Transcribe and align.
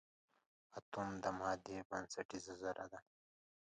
اټوم 0.77 1.09
د 1.23 1.25
مادې 1.39 1.77
بنسټیزه 1.89 2.53
ذره 2.61 2.85
ده. 2.91 2.99